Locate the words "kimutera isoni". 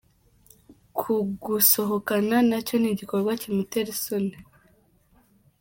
3.41-4.37